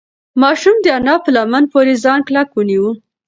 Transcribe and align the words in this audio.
ماشوم 0.41 0.75
د 0.83 0.87
انا 0.97 1.15
په 1.23 1.29
لمن 1.35 1.63
پورې 1.73 1.93
ځان 2.03 2.19
کلک 2.27 2.49
ونیو. 2.53 2.87